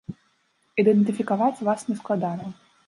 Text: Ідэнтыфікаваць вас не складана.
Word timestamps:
Ідэнтыфікаваць 0.83 1.61
вас 1.69 1.87
не 1.93 2.03
складана. 2.03 2.55